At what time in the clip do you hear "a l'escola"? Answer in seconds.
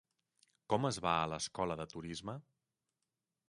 1.17-1.77